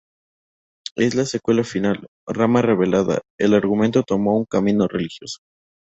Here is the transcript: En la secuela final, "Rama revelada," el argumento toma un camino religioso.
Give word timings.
En 0.95 1.15
la 1.15 1.25
secuela 1.25 1.63
final, 1.63 2.07
"Rama 2.25 2.63
revelada," 2.63 3.19
el 3.37 3.53
argumento 3.53 4.01
toma 4.01 4.35
un 4.35 4.45
camino 4.45 4.87
religioso. 4.87 5.37